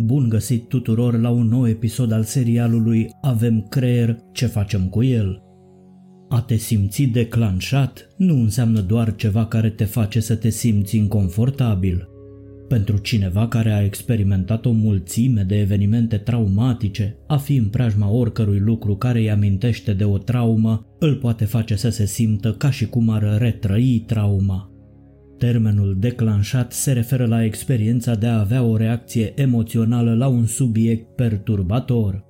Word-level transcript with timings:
Bun 0.00 0.28
găsit 0.28 0.68
tuturor 0.68 1.20
la 1.20 1.30
un 1.30 1.46
nou 1.46 1.68
episod 1.68 2.12
al 2.12 2.22
serialului 2.22 3.08
Avem 3.20 3.66
creier, 3.68 4.16
ce 4.32 4.46
facem 4.46 4.88
cu 4.88 5.02
el? 5.02 5.42
A 6.28 6.40
te 6.40 6.56
simți 6.56 7.02
declanșat 7.02 8.08
nu 8.16 8.34
înseamnă 8.34 8.80
doar 8.80 9.14
ceva 9.14 9.46
care 9.46 9.70
te 9.70 9.84
face 9.84 10.20
să 10.20 10.36
te 10.36 10.48
simți 10.48 10.96
inconfortabil. 10.96 12.08
Pentru 12.68 12.98
cineva 12.98 13.48
care 13.48 13.72
a 13.72 13.84
experimentat 13.84 14.66
o 14.66 14.70
mulțime 14.70 15.42
de 15.42 15.60
evenimente 15.60 16.16
traumatice, 16.16 17.16
a 17.26 17.36
fi 17.36 17.56
în 17.56 17.68
preajma 17.68 18.10
oricărui 18.10 18.58
lucru 18.58 18.96
care 18.96 19.18
îi 19.18 19.30
amintește 19.30 19.92
de 19.92 20.04
o 20.04 20.18
traumă 20.18 20.86
îl 20.98 21.14
poate 21.14 21.44
face 21.44 21.76
să 21.76 21.88
se 21.88 22.06
simtă 22.06 22.52
ca 22.52 22.70
și 22.70 22.86
cum 22.86 23.08
ar 23.08 23.36
retrăi 23.38 24.04
trauma. 24.06 24.70
Termenul 25.38 25.96
declanșat 25.98 26.72
se 26.72 26.92
referă 26.92 27.26
la 27.26 27.44
experiența 27.44 28.14
de 28.14 28.26
a 28.26 28.38
avea 28.38 28.62
o 28.62 28.76
reacție 28.76 29.32
emoțională 29.36 30.14
la 30.14 30.26
un 30.26 30.46
subiect 30.46 31.14
perturbator. 31.14 32.24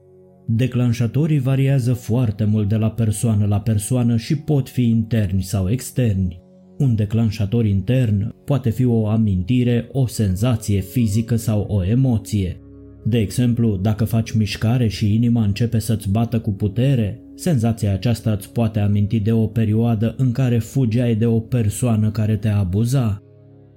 Declanșatorii 0.46 1.38
variază 1.38 1.92
foarte 1.92 2.44
mult 2.44 2.68
de 2.68 2.76
la 2.76 2.90
persoană 2.90 3.46
la 3.46 3.60
persoană 3.60 4.16
și 4.16 4.36
pot 4.36 4.68
fi 4.68 4.82
interni 4.88 5.42
sau 5.42 5.70
externi. 5.70 6.40
Un 6.78 6.94
declanșator 6.94 7.66
intern 7.66 8.34
poate 8.44 8.70
fi 8.70 8.84
o 8.84 9.06
amintire, 9.06 9.88
o 9.92 10.06
senzație 10.06 10.80
fizică 10.80 11.36
sau 11.36 11.66
o 11.68 11.84
emoție. 11.84 12.60
De 13.04 13.18
exemplu, 13.18 13.76
dacă 13.76 14.04
faci 14.04 14.32
mișcare 14.32 14.88
și 14.88 15.14
inima 15.14 15.44
începe 15.44 15.78
să-ți 15.78 16.10
bată 16.10 16.40
cu 16.40 16.52
putere, 16.52 17.22
senzația 17.38 17.92
aceasta 17.92 18.30
îți 18.30 18.52
poate 18.52 18.78
aminti 18.78 19.20
de 19.20 19.32
o 19.32 19.46
perioadă 19.46 20.14
în 20.16 20.32
care 20.32 20.58
fugeai 20.58 21.14
de 21.14 21.26
o 21.26 21.40
persoană 21.40 22.10
care 22.10 22.36
te 22.36 22.48
abuza. 22.48 23.22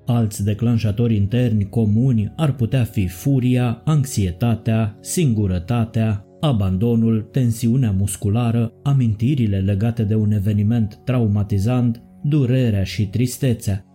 Alți 0.05 0.43
declanșatori 0.43 1.15
interni 1.15 1.69
comuni 1.69 2.33
ar 2.35 2.55
putea 2.55 2.83
fi 2.83 3.07
furia, 3.07 3.81
anxietatea, 3.85 4.97
singurătatea, 5.01 6.25
abandonul, 6.39 7.21
tensiunea 7.21 7.91
musculară, 7.91 8.73
amintirile 8.83 9.59
legate 9.59 10.03
de 10.03 10.15
un 10.15 10.31
eveniment 10.31 11.01
traumatizant, 11.05 12.03
durerea 12.23 12.83
și 12.83 13.07
tristețea. 13.07 13.85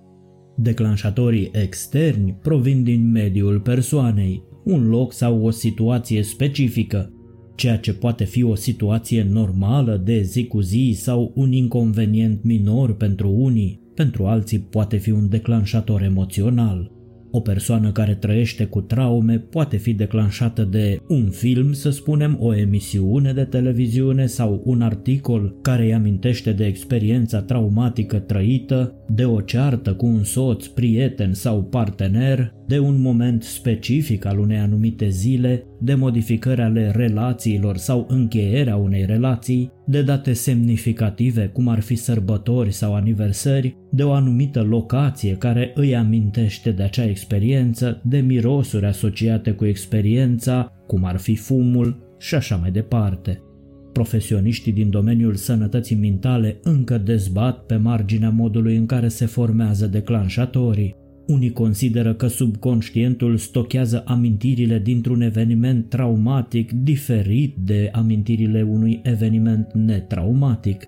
Declanșatorii 0.56 1.50
externi 1.52 2.38
provin 2.42 2.82
din 2.82 3.10
mediul 3.10 3.60
persoanei, 3.60 4.42
un 4.64 4.88
loc 4.88 5.12
sau 5.12 5.44
o 5.44 5.50
situație 5.50 6.22
specifică, 6.22 7.10
ceea 7.56 7.76
ce 7.76 7.92
poate 7.92 8.24
fi 8.24 8.42
o 8.42 8.54
situație 8.54 9.26
normală 9.30 10.00
de 10.04 10.22
zi 10.22 10.46
cu 10.46 10.60
zi 10.60 10.94
sau 10.96 11.32
un 11.34 11.52
inconvenient 11.52 12.44
minor 12.44 12.96
pentru 12.96 13.30
unii, 13.30 13.80
pentru 13.94 14.26
alții 14.26 14.58
poate 14.58 14.96
fi 14.96 15.10
un 15.10 15.28
declanșator 15.28 16.02
emoțional. 16.02 16.90
O 17.30 17.40
persoană 17.40 17.92
care 17.92 18.14
trăiește 18.14 18.64
cu 18.64 18.80
traume 18.80 19.38
poate 19.38 19.76
fi 19.76 19.92
declanșată 19.92 20.62
de 20.62 21.00
un 21.08 21.30
film, 21.30 21.72
să 21.72 21.90
spunem, 21.90 22.36
o 22.40 22.56
emisiune 22.56 23.32
de 23.32 23.44
televiziune 23.44 24.26
sau 24.26 24.62
un 24.64 24.80
articol 24.80 25.56
care 25.62 25.82
îi 25.82 25.94
amintește 25.94 26.52
de 26.52 26.66
experiența 26.66 27.42
traumatică 27.42 28.18
trăită, 28.18 28.94
de 29.08 29.24
o 29.24 29.40
ceartă 29.40 29.94
cu 29.94 30.06
un 30.06 30.24
soț, 30.24 30.66
prieten 30.66 31.32
sau 31.32 31.62
partener, 31.62 32.52
de 32.66 32.78
un 32.78 33.00
moment 33.00 33.42
specific 33.42 34.24
al 34.24 34.38
unei 34.38 34.58
anumite 34.58 35.08
zile, 35.08 35.64
de 35.80 35.94
modificări 35.94 36.60
ale 36.60 36.90
relațiilor 36.94 37.76
sau 37.76 38.06
încheierea 38.08 38.76
unei 38.76 39.04
relații, 39.04 39.72
de 39.86 40.02
date 40.02 40.32
semnificative 40.32 41.46
cum 41.46 41.68
ar 41.68 41.80
fi 41.80 41.94
sărbători 41.94 42.72
sau 42.72 42.94
aniversări, 42.94 43.76
de 43.90 44.02
o 44.02 44.12
anumită 44.12 44.62
locație 44.62 45.36
care 45.36 45.72
îi 45.74 45.96
amintește 45.96 46.70
de 46.70 46.82
acea 46.82 47.04
experiență, 47.04 48.00
de 48.04 48.18
mirosuri 48.18 48.86
asociate 48.86 49.50
cu 49.50 49.64
experiența, 49.64 50.72
cum 50.86 51.04
ar 51.04 51.16
fi 51.16 51.36
fumul 51.36 52.14
și 52.18 52.34
așa 52.34 52.56
mai 52.56 52.70
departe. 52.70 53.40
Profesioniștii 53.92 54.72
din 54.72 54.90
domeniul 54.90 55.34
sănătății 55.34 55.96
mentale 55.96 56.58
încă 56.62 56.98
dezbat 56.98 57.64
pe 57.64 57.76
marginea 57.76 58.30
modului 58.30 58.76
în 58.76 58.86
care 58.86 59.08
se 59.08 59.26
formează 59.26 59.86
declanșatorii. 59.86 60.94
Unii 61.26 61.52
consideră 61.52 62.14
că 62.14 62.26
subconștientul 62.26 63.36
stochează 63.36 64.02
amintirile 64.06 64.78
dintr-un 64.78 65.20
eveniment 65.20 65.88
traumatic 65.88 66.72
diferit 66.72 67.56
de 67.56 67.88
amintirile 67.92 68.62
unui 68.62 69.00
eveniment 69.02 69.72
netraumatic. 69.72 70.84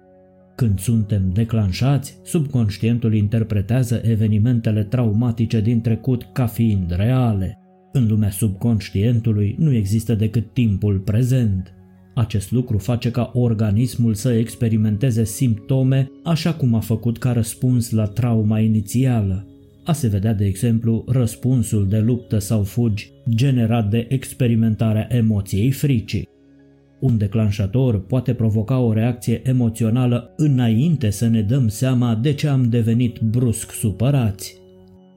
Când 0.56 0.78
suntem 0.78 1.31
declanșați, 1.32 2.19
subconștientul 2.25 3.15
interpretează 3.15 4.00
evenimentele 4.04 4.82
traumatice 4.82 5.60
din 5.60 5.81
trecut 5.81 6.28
ca 6.32 6.47
fiind 6.47 6.94
reale. 6.97 7.59
În 7.93 8.06
lumea 8.09 8.31
subconștientului 8.31 9.56
nu 9.59 9.75
există 9.75 10.15
decât 10.15 10.53
timpul 10.53 10.99
prezent. 10.99 11.72
Acest 12.15 12.50
lucru 12.50 12.78
face 12.78 13.10
ca 13.10 13.31
organismul 13.34 14.15
să 14.15 14.32
experimenteze 14.32 15.25
simptome 15.25 16.10
așa 16.25 16.55
cum 16.55 16.75
a 16.75 16.81
făcut 16.81 17.19
ca 17.19 17.32
răspuns 17.32 17.91
la 17.91 18.05
trauma 18.05 18.59
inițială. 18.59 19.47
A 19.88 19.93
se 19.93 20.09
vedea, 20.09 20.34
de 20.34 20.44
exemplu, 20.44 21.04
răspunsul 21.06 21.88
de 21.88 21.99
luptă 21.99 22.38
sau 22.38 22.62
fugi 22.62 23.10
generat 23.28 23.91
de 23.91 24.06
experimentarea 24.09 25.06
emoției 25.10 25.71
fricii. 25.71 26.28
Un 27.00 27.19
declanșator 27.19 28.06
poate 28.06 28.34
provoca 28.34 28.78
o 28.78 28.93
reacție 28.93 29.41
emoțională 29.44 30.34
înainte 30.37 31.10
să 31.10 31.26
ne 31.26 31.43
dăm 31.43 31.69
seama 31.69 32.15
de 32.15 32.32
ce 32.32 32.49
am 32.49 32.69
devenit 32.69 33.19
brusc 33.21 33.71
supărați. 33.71 34.56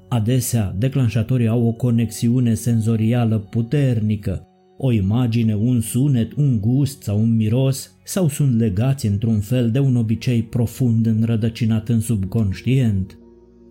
Adesea, 0.09 0.75
declanșatorii 0.77 1.47
au 1.47 1.67
o 1.67 1.71
conexiune 1.71 2.53
senzorială 2.53 3.37
puternică, 3.37 4.47
o 4.77 4.91
imagine, 4.91 5.55
un 5.55 5.81
sunet, 5.81 6.33
un 6.33 6.59
gust 6.59 7.01
sau 7.01 7.19
un 7.19 7.35
miros, 7.35 7.97
sau 8.03 8.27
sunt 8.27 8.59
legați 8.59 9.05
într-un 9.05 9.39
fel 9.39 9.71
de 9.71 9.79
un 9.79 9.95
obicei 9.95 10.43
profund 10.43 11.05
înrădăcinat 11.05 11.89
în 11.89 11.99
subconștient. 11.99 13.15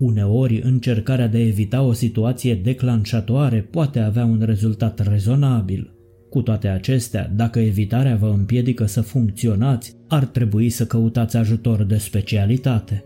Uneori, 0.00 0.60
încercarea 0.64 1.28
de 1.28 1.36
a 1.36 1.46
evita 1.46 1.82
o 1.82 1.92
situație 1.92 2.54
declanșatoare 2.54 3.68
poate 3.70 3.98
avea 3.98 4.24
un 4.24 4.42
rezultat 4.44 5.08
rezonabil. 5.08 5.94
Cu 6.30 6.42
toate 6.42 6.68
acestea, 6.68 7.32
dacă 7.36 7.58
evitarea 7.58 8.16
vă 8.16 8.26
împiedică 8.26 8.86
să 8.86 9.00
funcționați, 9.00 9.96
ar 10.08 10.24
trebui 10.24 10.68
să 10.68 10.86
căutați 10.86 11.36
ajutor 11.36 11.82
de 11.82 11.96
specialitate. 11.96 13.04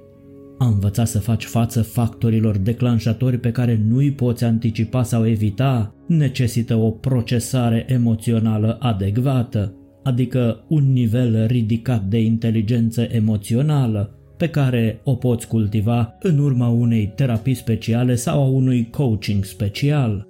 A 0.58 0.66
învăța 0.66 1.04
să 1.04 1.18
faci 1.18 1.44
față 1.44 1.82
factorilor 1.82 2.56
declanșatori 2.56 3.38
pe 3.38 3.50
care 3.50 3.84
nu 3.88 3.96
îi 3.96 4.12
poți 4.12 4.44
anticipa 4.44 5.02
sau 5.02 5.26
evita 5.26 5.94
necesită 6.06 6.74
o 6.74 6.90
procesare 6.90 7.84
emoțională 7.88 8.76
adecvată, 8.80 9.74
adică 10.02 10.64
un 10.68 10.92
nivel 10.92 11.46
ridicat 11.46 12.04
de 12.04 12.20
inteligență 12.20 13.02
emoțională, 13.10 14.18
pe 14.36 14.48
care 14.48 15.00
o 15.04 15.14
poți 15.14 15.48
cultiva 15.48 16.16
în 16.20 16.38
urma 16.38 16.68
unei 16.68 17.12
terapii 17.14 17.54
speciale 17.54 18.14
sau 18.14 18.42
a 18.42 18.46
unui 18.46 18.90
coaching 18.90 19.44
special. 19.44 20.26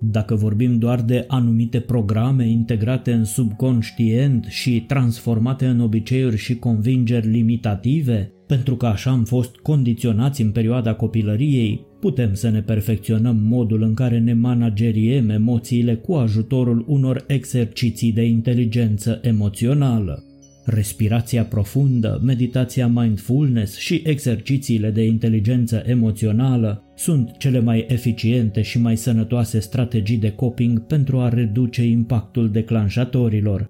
Dacă 0.00 0.34
vorbim 0.34 0.78
doar 0.78 1.00
de 1.00 1.24
anumite 1.28 1.80
programe 1.80 2.48
integrate 2.48 3.12
în 3.12 3.24
subconștient 3.24 4.44
și 4.44 4.84
transformate 4.86 5.66
în 5.66 5.80
obiceiuri 5.80 6.36
și 6.36 6.56
convingeri 6.56 7.28
limitative, 7.28 8.30
pentru 8.46 8.76
că 8.76 8.86
așa 8.86 9.10
am 9.10 9.24
fost 9.24 9.56
condiționați 9.56 10.42
în 10.42 10.50
perioada 10.50 10.94
copilăriei, 10.94 11.86
putem 12.00 12.34
să 12.34 12.48
ne 12.48 12.60
perfecționăm 12.60 13.36
modul 13.36 13.82
în 13.82 13.94
care 13.94 14.18
ne 14.18 14.32
manageriem 14.32 15.30
emoțiile 15.30 15.94
cu 15.94 16.12
ajutorul 16.12 16.84
unor 16.88 17.24
exerciții 17.26 18.12
de 18.12 18.24
inteligență 18.24 19.20
emoțională. 19.22 20.24
Respirația 20.68 21.44
profundă, 21.44 22.20
meditația 22.24 22.86
mindfulness 22.86 23.78
și 23.78 24.02
exercițiile 24.04 24.90
de 24.90 25.04
inteligență 25.04 25.82
emoțională 25.86 26.82
sunt 26.94 27.36
cele 27.38 27.60
mai 27.60 27.84
eficiente 27.88 28.62
și 28.62 28.80
mai 28.80 28.96
sănătoase 28.96 29.58
strategii 29.58 30.16
de 30.16 30.30
coping 30.30 30.86
pentru 30.86 31.18
a 31.18 31.28
reduce 31.28 31.84
impactul 31.84 32.50
declanșatorilor. 32.50 33.66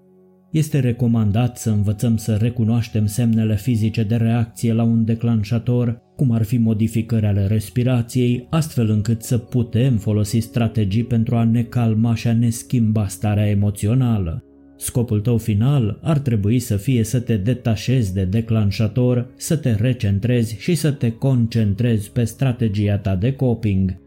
Este 0.51 0.79
recomandat 0.79 1.57
să 1.57 1.69
învățăm 1.69 2.17
să 2.17 2.35
recunoaștem 2.35 3.05
semnele 3.05 3.55
fizice 3.55 4.03
de 4.03 4.15
reacție 4.15 4.73
la 4.73 4.83
un 4.83 5.05
declanșator, 5.05 6.01
cum 6.15 6.31
ar 6.31 6.43
fi 6.43 6.57
modificări 6.57 7.25
ale 7.25 7.47
respirației, 7.47 8.47
astfel 8.49 8.89
încât 8.89 9.23
să 9.23 9.37
putem 9.37 9.97
folosi 9.97 10.39
strategii 10.39 11.03
pentru 11.03 11.35
a 11.35 11.43
ne 11.43 11.63
calma 11.63 12.15
și 12.15 12.27
a 12.27 12.33
ne 12.33 12.49
schimba 12.49 13.07
starea 13.07 13.49
emoțională. 13.49 14.46
Scopul 14.77 15.19
tău 15.19 15.37
final 15.37 15.99
ar 16.01 16.19
trebui 16.19 16.59
să 16.59 16.77
fie 16.77 17.03
să 17.03 17.19
te 17.19 17.37
detașezi 17.37 18.13
de 18.13 18.23
declanșator, 18.23 19.27
să 19.35 19.57
te 19.57 19.75
recentrezi 19.75 20.55
și 20.59 20.75
să 20.75 20.91
te 20.91 21.11
concentrezi 21.11 22.11
pe 22.11 22.23
strategia 22.23 22.97
ta 22.97 23.15
de 23.15 23.33
coping. 23.33 23.97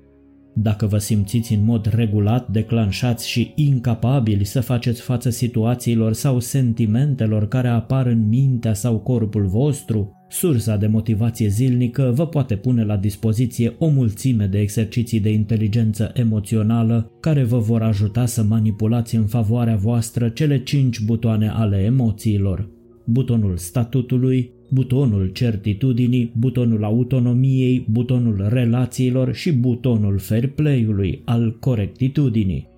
Dacă 0.55 0.87
vă 0.87 0.99
simțiți 0.99 1.52
în 1.52 1.64
mod 1.64 1.87
regulat 1.94 2.49
declanșați 2.49 3.29
și 3.29 3.52
incapabili 3.55 4.44
să 4.44 4.61
faceți 4.61 5.00
față 5.00 5.31
situațiilor 5.31 6.12
sau 6.12 6.41
sentimentelor 6.41 7.49
care 7.49 7.69
apar 7.69 8.06
în 8.06 8.29
mintea 8.29 8.75
sau 8.75 8.99
corpul 8.99 9.47
vostru, 9.47 10.14
Sursa 10.32 10.76
de 10.76 10.87
motivație 10.87 11.49
zilnică 11.49 12.12
vă 12.14 12.26
poate 12.26 12.56
pune 12.56 12.85
la 12.85 12.97
dispoziție 12.97 13.75
o 13.79 13.88
mulțime 13.88 14.47
de 14.47 14.58
exerciții 14.58 15.20
de 15.20 15.31
inteligență 15.31 16.11
emoțională 16.14 17.11
care 17.20 17.44
vă 17.44 17.58
vor 17.58 17.82
ajuta 17.82 18.26
să 18.26 18.43
manipulați 18.43 19.17
în 19.17 19.26
favoarea 19.26 19.76
voastră 19.76 20.29
cele 20.29 20.62
cinci 20.62 21.00
butoane 21.00 21.49
ale 21.49 21.76
emoțiilor. 21.76 22.79
Butonul 23.05 23.56
statutului, 23.56 24.50
butonul 24.70 25.26
certitudinii, 25.26 26.32
butonul 26.37 26.85
autonomiei, 26.85 27.87
butonul 27.91 28.47
relațiilor 28.49 29.35
și 29.35 29.52
butonul 29.52 30.19
fair 30.19 30.49
play-ului 30.49 31.23
al 31.25 31.56
corectitudinii. 31.58 32.69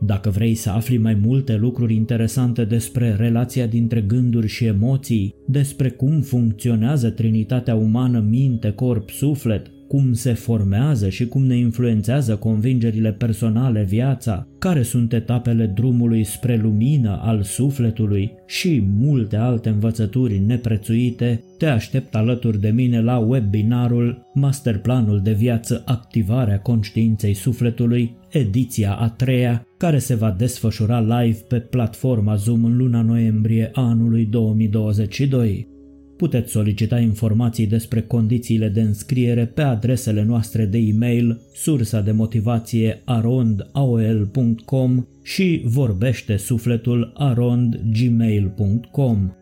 Dacă 0.00 0.30
vrei 0.30 0.54
să 0.54 0.70
afli 0.70 0.98
mai 0.98 1.14
multe 1.14 1.56
lucruri 1.56 1.94
interesante 1.94 2.64
despre 2.64 3.14
relația 3.14 3.66
dintre 3.66 4.00
gânduri 4.00 4.46
și 4.46 4.64
emoții, 4.64 5.34
despre 5.46 5.88
cum 5.90 6.20
funcționează 6.20 7.10
trinitatea 7.10 7.74
umană 7.74 8.26
minte, 8.28 8.70
corp, 8.70 9.10
suflet, 9.10 9.70
cum 9.88 10.12
se 10.12 10.32
formează 10.32 11.08
și 11.08 11.26
cum 11.26 11.44
ne 11.44 11.56
influențează 11.56 12.36
convingerile 12.36 13.12
personale 13.12 13.82
viața, 13.82 14.46
care 14.58 14.82
sunt 14.82 15.12
etapele 15.12 15.66
drumului 15.66 16.24
spre 16.24 16.56
lumină 16.56 17.20
al 17.22 17.42
sufletului 17.42 18.32
și 18.46 18.82
multe 18.96 19.36
alte 19.36 19.68
învățături 19.68 20.38
neprețuite, 20.38 21.42
te 21.58 21.66
aștept 21.66 22.14
alături 22.14 22.60
de 22.60 22.68
mine 22.68 23.02
la 23.02 23.18
webinarul 23.18 24.26
Masterplanul 24.34 25.20
de 25.22 25.32
viață 25.32 25.82
Activarea 25.86 26.60
conștiinței 26.60 27.34
sufletului, 27.34 28.16
ediția 28.30 28.94
a 28.94 29.08
treia, 29.08 29.66
care 29.78 29.98
se 29.98 30.14
va 30.14 30.30
desfășura 30.38 31.00
live 31.00 31.38
pe 31.48 31.58
platforma 31.58 32.34
Zoom 32.34 32.64
în 32.64 32.76
luna 32.76 33.02
noiembrie 33.02 33.70
anului 33.72 34.24
2022. 34.24 35.77
Puteți 36.18 36.50
solicita 36.50 36.98
informații 36.98 37.66
despre 37.66 38.02
condițiile 38.02 38.68
de 38.68 38.80
înscriere 38.80 39.46
pe 39.46 39.62
adresele 39.62 40.22
noastre 40.22 40.64
de 40.64 40.78
e-mail 40.78 41.40
sursa 41.54 42.00
de 42.00 42.12
motivație 42.12 43.02
arondaol.com 43.04 45.06
și 45.22 45.62
vorbește 45.64 46.36
sufletul 46.36 47.12
arondgmail.com. 47.16 49.32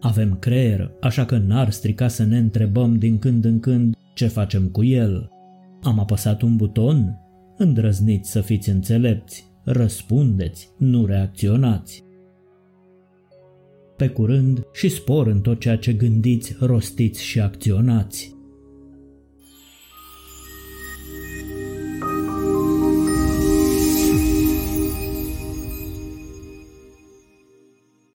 Avem 0.00 0.36
creier, 0.40 0.90
așa 1.00 1.24
că 1.24 1.38
n-ar 1.38 1.70
strica 1.70 2.08
să 2.08 2.24
ne 2.24 2.38
întrebăm 2.38 2.98
din 2.98 3.18
când 3.18 3.44
în 3.44 3.60
când 3.60 3.94
ce 4.14 4.26
facem 4.26 4.68
cu 4.68 4.84
el. 4.84 5.30
Am 5.82 5.98
apăsat 5.98 6.42
un 6.42 6.56
buton? 6.56 7.18
Îndrăzniți 7.56 8.30
să 8.30 8.40
fiți 8.40 8.70
înțelepți, 8.70 9.44
răspundeți, 9.64 10.68
nu 10.78 11.06
reacționați 11.06 12.05
pe 13.96 14.08
curând 14.08 14.66
și 14.72 14.88
spor 14.88 15.26
în 15.26 15.40
tot 15.40 15.60
ceea 15.60 15.76
ce 15.76 15.92
gândiți, 15.92 16.56
rostiți 16.60 17.22
și 17.22 17.40
acționați. 17.40 18.35